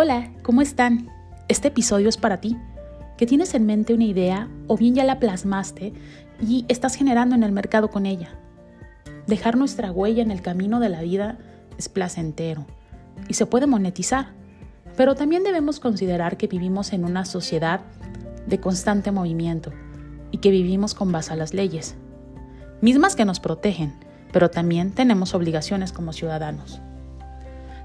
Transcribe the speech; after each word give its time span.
Hola, 0.00 0.30
¿cómo 0.44 0.62
están? 0.62 1.10
Este 1.48 1.66
episodio 1.66 2.08
es 2.08 2.16
para 2.16 2.40
ti, 2.40 2.56
que 3.16 3.26
tienes 3.26 3.52
en 3.54 3.66
mente 3.66 3.94
una 3.94 4.04
idea 4.04 4.48
o 4.68 4.76
bien 4.76 4.94
ya 4.94 5.02
la 5.02 5.18
plasmaste 5.18 5.92
y 6.40 6.64
estás 6.68 6.94
generando 6.94 7.34
en 7.34 7.42
el 7.42 7.50
mercado 7.50 7.90
con 7.90 8.06
ella. 8.06 8.28
Dejar 9.26 9.56
nuestra 9.56 9.90
huella 9.90 10.22
en 10.22 10.30
el 10.30 10.40
camino 10.40 10.78
de 10.78 10.88
la 10.88 11.02
vida 11.02 11.38
es 11.78 11.88
placentero 11.88 12.64
y 13.26 13.34
se 13.34 13.46
puede 13.46 13.66
monetizar, 13.66 14.28
pero 14.96 15.16
también 15.16 15.42
debemos 15.42 15.80
considerar 15.80 16.36
que 16.36 16.46
vivimos 16.46 16.92
en 16.92 17.04
una 17.04 17.24
sociedad 17.24 17.80
de 18.46 18.60
constante 18.60 19.10
movimiento 19.10 19.72
y 20.30 20.38
que 20.38 20.52
vivimos 20.52 20.94
con 20.94 21.10
base 21.10 21.32
a 21.32 21.36
las 21.36 21.54
leyes, 21.54 21.96
mismas 22.80 23.16
que 23.16 23.24
nos 23.24 23.40
protegen, 23.40 23.94
pero 24.32 24.48
también 24.48 24.92
tenemos 24.92 25.34
obligaciones 25.34 25.90
como 25.90 26.12
ciudadanos. 26.12 26.80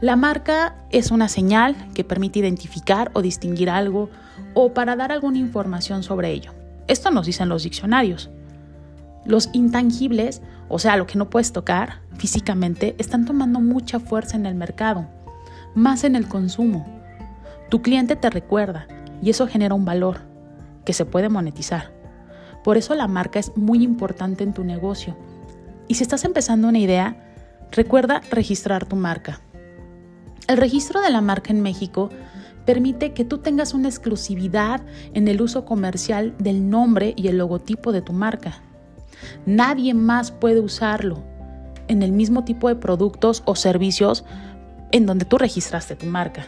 La 0.00 0.14
marca 0.14 0.76
es 0.90 1.10
una 1.10 1.28
señal 1.28 1.74
que 1.92 2.04
permite 2.04 2.38
identificar 2.38 3.10
o 3.14 3.22
distinguir 3.22 3.68
algo 3.68 4.10
o 4.54 4.72
para 4.72 4.94
dar 4.94 5.10
alguna 5.10 5.38
información 5.38 6.04
sobre 6.04 6.30
ello. 6.30 6.52
Esto 6.86 7.10
nos 7.10 7.26
dicen 7.26 7.48
los 7.48 7.64
diccionarios. 7.64 8.30
Los 9.24 9.50
intangibles, 9.52 10.40
o 10.68 10.78
sea, 10.78 10.96
lo 10.96 11.08
que 11.08 11.18
no 11.18 11.28
puedes 11.28 11.52
tocar 11.52 11.98
físicamente, 12.16 12.94
están 12.98 13.24
tomando 13.24 13.60
mucha 13.60 13.98
fuerza 13.98 14.36
en 14.36 14.46
el 14.46 14.54
mercado, 14.54 15.08
más 15.74 16.04
en 16.04 16.14
el 16.14 16.28
consumo. 16.28 16.86
Tu 17.68 17.82
cliente 17.82 18.14
te 18.14 18.30
recuerda 18.30 18.86
y 19.20 19.30
eso 19.30 19.48
genera 19.48 19.74
un 19.74 19.84
valor 19.84 20.20
que 20.84 20.92
se 20.92 21.06
puede 21.06 21.28
monetizar. 21.28 21.92
Por 22.62 22.76
eso 22.76 22.94
la 22.94 23.08
marca 23.08 23.40
es 23.40 23.56
muy 23.56 23.82
importante 23.82 24.44
en 24.44 24.52
tu 24.54 24.62
negocio. 24.62 25.16
Y 25.88 25.94
si 25.94 26.04
estás 26.04 26.24
empezando 26.24 26.68
una 26.68 26.78
idea, 26.78 27.34
recuerda 27.72 28.20
registrar 28.30 28.86
tu 28.86 28.94
marca. 28.94 29.40
El 30.48 30.56
registro 30.56 31.02
de 31.02 31.10
la 31.10 31.20
marca 31.20 31.52
en 31.52 31.60
México 31.60 32.08
permite 32.64 33.12
que 33.12 33.26
tú 33.26 33.36
tengas 33.36 33.74
una 33.74 33.88
exclusividad 33.88 34.80
en 35.12 35.28
el 35.28 35.42
uso 35.42 35.66
comercial 35.66 36.34
del 36.38 36.70
nombre 36.70 37.12
y 37.16 37.28
el 37.28 37.36
logotipo 37.36 37.92
de 37.92 38.00
tu 38.00 38.14
marca. 38.14 38.62
Nadie 39.44 39.92
más 39.92 40.30
puede 40.30 40.60
usarlo 40.60 41.22
en 41.86 42.02
el 42.02 42.12
mismo 42.12 42.44
tipo 42.44 42.68
de 42.68 42.76
productos 42.76 43.42
o 43.44 43.56
servicios 43.56 44.24
en 44.90 45.04
donde 45.04 45.26
tú 45.26 45.36
registraste 45.36 45.96
tu 45.96 46.06
marca. 46.06 46.46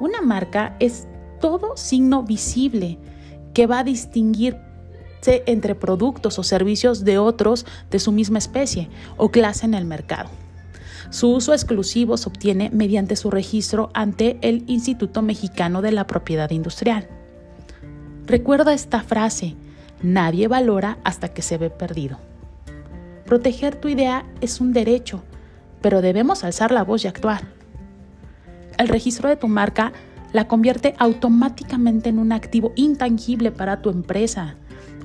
Una 0.00 0.22
marca 0.22 0.74
es 0.80 1.06
todo 1.38 1.76
signo 1.76 2.22
visible 2.22 2.98
que 3.52 3.66
va 3.66 3.80
a 3.80 3.84
distinguirse 3.84 4.62
entre 5.44 5.74
productos 5.74 6.38
o 6.38 6.42
servicios 6.42 7.04
de 7.04 7.18
otros 7.18 7.66
de 7.90 7.98
su 7.98 8.10
misma 8.10 8.38
especie 8.38 8.88
o 9.18 9.30
clase 9.30 9.66
en 9.66 9.74
el 9.74 9.84
mercado. 9.84 10.30
Su 11.10 11.30
uso 11.30 11.52
exclusivo 11.52 12.16
se 12.16 12.28
obtiene 12.28 12.70
mediante 12.72 13.16
su 13.16 13.30
registro 13.30 13.90
ante 13.94 14.38
el 14.42 14.64
Instituto 14.66 15.22
Mexicano 15.22 15.82
de 15.82 15.92
la 15.92 16.06
Propiedad 16.06 16.50
Industrial. 16.50 17.08
Recuerda 18.26 18.72
esta 18.72 19.02
frase, 19.02 19.54
nadie 20.02 20.48
valora 20.48 20.98
hasta 21.04 21.28
que 21.28 21.42
se 21.42 21.58
ve 21.58 21.70
perdido. 21.70 22.18
Proteger 23.24 23.76
tu 23.76 23.88
idea 23.88 24.24
es 24.40 24.60
un 24.60 24.72
derecho, 24.72 25.22
pero 25.80 26.02
debemos 26.02 26.44
alzar 26.44 26.70
la 26.70 26.84
voz 26.84 27.04
y 27.04 27.08
actuar. 27.08 27.42
El 28.78 28.88
registro 28.88 29.28
de 29.28 29.36
tu 29.36 29.48
marca 29.48 29.92
la 30.32 30.48
convierte 30.48 30.94
automáticamente 30.98 32.08
en 32.08 32.18
un 32.18 32.32
activo 32.32 32.72
intangible 32.76 33.52
para 33.52 33.80
tu 33.80 33.90
empresa, 33.90 34.56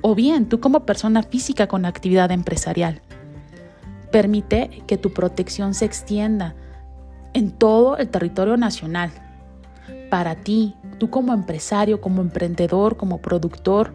o 0.02 0.16
bien 0.16 0.50
tú 0.50 0.60
como 0.60 0.86
persona 0.86 1.24
física 1.24 1.68
con 1.68 1.86
actividad 1.86 2.32
empresarial. 2.32 3.02
Permite 4.12 4.84
que 4.88 4.98
tu 4.98 5.14
protección 5.14 5.74
se 5.74 5.86
extienda 5.86 6.56
en 7.34 7.52
todo 7.52 7.98
el 7.98 8.10
territorio 8.10 8.58
nacional. 8.58 9.12
Para 10.10 10.36
ti, 10.36 10.76
tú 10.98 11.10
como 11.10 11.34
empresario, 11.34 12.02
como 12.02 12.22
emprendedor, 12.22 12.98
como 12.98 13.20
productor, 13.20 13.94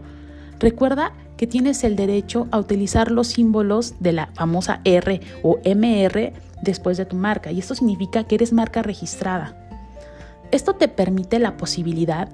recuerda 0.58 1.12
que 1.36 1.46
tienes 1.46 1.84
el 1.84 1.96
derecho 1.96 2.48
a 2.50 2.58
utilizar 2.58 3.10
los 3.10 3.28
símbolos 3.28 3.94
de 4.00 4.12
la 4.12 4.28
famosa 4.34 4.80
R 4.84 5.20
o 5.42 5.58
MR 5.64 6.32
después 6.62 6.96
de 6.96 7.04
tu 7.04 7.16
marca 7.16 7.52
y 7.52 7.58
esto 7.58 7.74
significa 7.74 8.24
que 8.24 8.36
eres 8.36 8.52
marca 8.52 8.82
registrada. 8.82 9.54
Esto 10.50 10.74
te 10.74 10.88
permite 10.88 11.38
la 11.38 11.56
posibilidad 11.56 12.28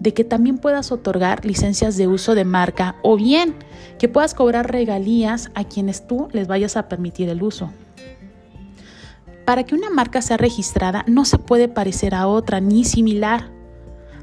de 0.00 0.14
que 0.14 0.24
también 0.24 0.58
puedas 0.58 0.92
otorgar 0.92 1.44
licencias 1.44 1.96
de 1.96 2.06
uso 2.06 2.34
de 2.34 2.44
marca 2.44 2.96
o 3.02 3.16
bien 3.16 3.54
que 3.98 4.08
puedas 4.08 4.34
cobrar 4.34 4.70
regalías 4.70 5.50
a 5.54 5.64
quienes 5.64 6.06
tú 6.06 6.28
les 6.32 6.46
vayas 6.46 6.76
a 6.76 6.88
permitir 6.88 7.28
el 7.28 7.42
uso. 7.42 7.70
Para 9.44 9.64
que 9.64 9.74
una 9.74 9.90
marca 9.90 10.22
sea 10.22 10.36
registrada 10.36 11.04
no 11.06 11.24
se 11.24 11.38
puede 11.38 11.68
parecer 11.68 12.14
a 12.14 12.26
otra 12.26 12.60
ni 12.60 12.84
similar. 12.84 13.50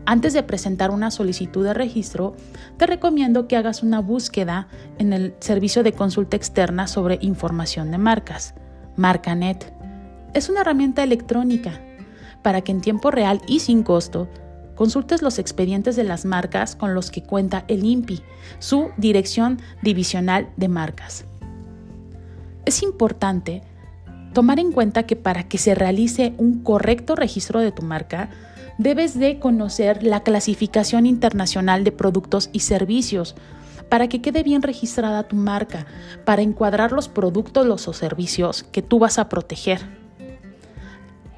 Antes 0.05 0.33
de 0.33 0.43
presentar 0.43 0.91
una 0.91 1.09
solicitud 1.09 1.65
de 1.65 1.73
registro, 1.73 2.35
te 2.77 2.85
recomiendo 2.85 3.47
que 3.47 3.57
hagas 3.57 3.81
una 3.81 4.01
búsqueda 4.01 4.67
en 4.99 5.13
el 5.13 5.33
servicio 5.39 5.81
de 5.81 5.93
consulta 5.93 6.37
externa 6.37 6.85
sobre 6.85 7.17
información 7.21 7.89
de 7.89 7.97
marcas, 7.97 8.53
MarcaNet. 8.97 9.73
Es 10.35 10.47
una 10.47 10.61
herramienta 10.61 11.01
electrónica 11.01 11.81
para 12.43 12.61
que 12.61 12.71
en 12.71 12.81
tiempo 12.81 13.09
real 13.09 13.41
y 13.47 13.61
sin 13.61 13.81
costo 13.81 14.29
consultes 14.75 15.21
los 15.21 15.39
expedientes 15.39 15.95
de 15.95 16.03
las 16.03 16.25
marcas 16.25 16.75
con 16.75 16.93
los 16.93 17.11
que 17.11 17.23
cuenta 17.23 17.65
el 17.67 17.85
INPI, 17.85 18.21
su 18.59 18.89
Dirección 18.97 19.59
Divisional 19.81 20.49
de 20.57 20.67
Marcas. 20.67 21.25
Es 22.65 22.83
importante 22.83 23.61
tomar 24.33 24.59
en 24.59 24.71
cuenta 24.71 25.03
que 25.03 25.15
para 25.15 25.47
que 25.47 25.57
se 25.57 25.75
realice 25.75 26.33
un 26.37 26.61
correcto 26.61 27.15
registro 27.15 27.61
de 27.61 27.71
tu 27.71 27.81
marca, 27.81 28.29
debes 28.77 29.17
de 29.17 29.39
conocer 29.39 30.03
la 30.03 30.21
clasificación 30.21 31.05
internacional 31.05 31.83
de 31.83 31.91
productos 31.91 32.49
y 32.51 32.59
servicios 32.59 33.35
para 33.89 34.09
que 34.09 34.21
quede 34.21 34.43
bien 34.43 34.61
registrada 34.61 35.27
tu 35.27 35.35
marca, 35.35 35.85
para 36.25 36.41
encuadrar 36.41 36.91
los 36.91 37.07
productos 37.07 37.87
o 37.87 37.93
servicios 37.93 38.63
que 38.63 38.81
tú 38.81 38.99
vas 38.99 39.19
a 39.19 39.29
proteger. 39.29 40.04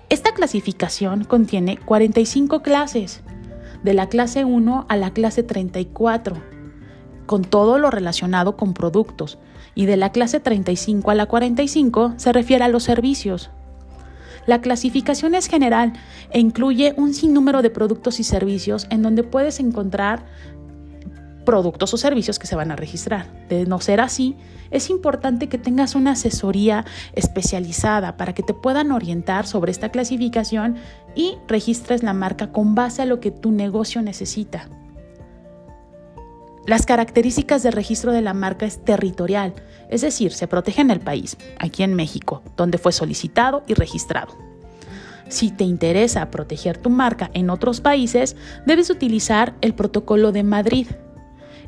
Esta 0.10 0.34
clasificación 0.34 1.26
contiene 1.26 1.78
45 1.78 2.62
clases, 2.62 3.24
de 3.84 3.94
la 3.94 4.08
clase 4.08 4.46
1 4.46 4.86
a 4.88 4.96
la 4.96 5.12
clase 5.12 5.44
34, 5.44 6.38
con 7.26 7.44
todo 7.44 7.78
lo 7.78 7.92
relacionado 7.92 8.56
con 8.56 8.74
productos, 8.74 9.38
y 9.76 9.86
de 9.86 9.98
la 9.98 10.14
clase 10.14 10.40
35 10.40 11.12
a 11.12 11.16
la 11.16 11.26
45 11.26 12.14
se 12.16 12.32
refiere 12.32 12.64
a 12.64 12.70
los 12.70 12.84
servicios. 12.84 13.50
La 14.46 14.62
clasificación 14.62 15.36
es 15.36 15.48
general 15.48 15.92
e 16.32 16.40
incluye 16.40 16.94
un 16.96 17.14
sinnúmero 17.14 17.62
de 17.62 17.70
productos 17.70 18.22
y 18.22 18.24
servicios 18.24 18.88
en 18.90 19.02
donde 19.02 19.24
puedes 19.24 19.60
encontrar 19.60 20.26
productos 21.48 21.94
o 21.94 21.98
servicios 21.98 22.40
que 22.40 22.46
se 22.46 22.58
van 22.58 22.72
a 22.72 22.76
registrar. 22.76 23.26
De 23.48 23.66
no 23.66 23.80
ser 23.80 24.02
así, 24.02 24.36
es 24.70 24.90
importante 24.90 25.48
que 25.48 25.58
tengas 25.58 25.96
una 25.96 26.12
asesoría 26.12 26.84
especializada 27.14 28.18
para 28.18 28.34
que 28.34 28.44
te 28.44 28.54
puedan 28.54 28.92
orientar 28.92 29.48
sobre 29.48 29.72
esta 29.72 29.88
clasificación 29.88 30.76
y 31.16 31.38
registres 31.48 32.04
la 32.04 32.12
marca 32.12 32.52
con 32.52 32.76
base 32.76 33.02
a 33.02 33.06
lo 33.06 33.22
que 33.22 33.32
tu 33.32 33.52
negocio 33.52 34.02
necesita. 34.02 34.68
Las 36.66 36.86
características 36.86 37.64
de 37.64 37.72
registro 37.72 38.12
de 38.12 38.22
la 38.22 38.34
marca 38.34 38.66
es 38.66 38.84
territorial, 38.84 39.54
es 39.90 40.02
decir, 40.02 40.34
se 40.34 40.50
protege 40.50 40.82
en 40.82 40.92
el 40.92 41.00
país, 41.00 41.38
aquí 41.60 41.84
en 41.84 41.94
México, 41.94 42.44
donde 42.58 42.78
fue 42.78 42.92
solicitado 42.92 43.64
y 43.68 43.74
registrado. 43.74 44.36
Si 45.30 45.50
te 45.52 45.64
interesa 45.64 46.30
proteger 46.30 46.78
tu 46.78 46.90
marca 46.90 47.32
en 47.34 47.50
otros 47.50 47.80
países, 47.80 48.36
debes 48.66 48.90
utilizar 48.90 49.56
el 49.62 49.74
protocolo 49.76 50.34
de 50.34 50.44
Madrid, 50.44 50.88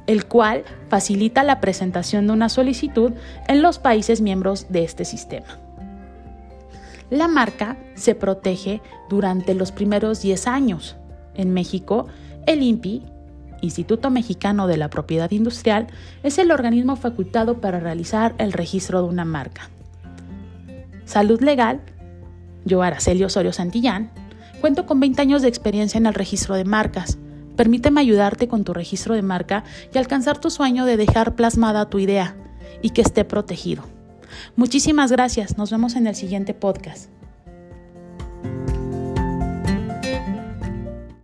el 0.10 0.26
cual 0.26 0.64
facilita 0.88 1.44
la 1.44 1.62
presentación 1.62 2.26
de 2.26 2.34
una 2.34 2.50
solicitud 2.50 3.14
en 3.48 3.62
los 3.62 3.78
países 3.78 4.22
miembros 4.22 4.66
de 4.70 4.84
este 4.84 5.06
sistema. 5.06 5.60
La 7.12 7.28
marca 7.28 7.78
se 7.94 8.16
protege 8.16 8.82
durante 9.08 9.54
los 9.54 9.72
primeros 9.72 10.24
10 10.24 10.48
años. 10.48 10.96
En 11.36 11.54
México, 11.54 12.08
el 12.48 12.64
INPI, 12.64 13.04
Instituto 13.62 14.10
Mexicano 14.10 14.66
de 14.66 14.78
la 14.78 14.90
Propiedad 14.90 15.30
Industrial, 15.30 15.86
es 16.24 16.40
el 16.40 16.50
organismo 16.50 16.96
facultado 16.96 17.62
para 17.62 17.80
realizar 17.80 18.34
el 18.40 18.52
registro 18.52 19.04
de 19.04 19.10
una 19.10 19.26
marca. 19.26 19.70
Salud 21.06 21.40
Legal, 21.40 21.82
yo 22.66 22.82
Araceli 22.82 23.24
Osorio 23.24 23.54
Santillán, 23.54 24.10
cuento 24.60 24.88
con 24.88 25.00
20 25.00 25.22
años 25.22 25.44
de 25.44 25.50
experiencia 25.50 26.00
en 26.00 26.08
el 26.08 26.16
registro 26.16 26.56
de 26.56 26.66
marcas 26.66 27.20
Permíteme 27.60 28.00
ayudarte 28.00 28.48
con 28.48 28.64
tu 28.64 28.74
registro 28.74 29.16
de 29.16 29.22
marca 29.22 29.66
y 29.94 29.98
alcanzar 29.98 30.38
tu 30.38 30.50
sueño 30.50 30.86
de 30.86 30.96
dejar 30.96 31.36
plasmada 31.36 31.90
tu 31.90 32.00
idea 32.00 32.38
y 32.82 32.92
que 32.92 33.02
esté 33.02 33.26
protegido. 33.26 33.84
Muchísimas 34.56 35.12
gracias, 35.12 35.58
nos 35.58 35.70
vemos 35.70 35.98
en 35.98 36.08
el 36.08 36.16
siguiente 36.16 36.54
podcast. 36.54 37.10